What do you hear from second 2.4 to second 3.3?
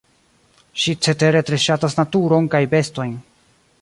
kaj bestojn.